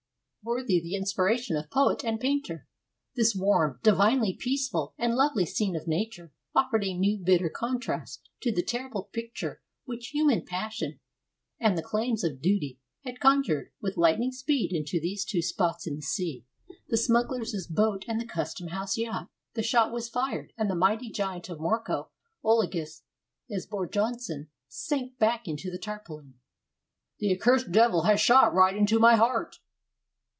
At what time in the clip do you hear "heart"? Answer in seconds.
29.17-29.59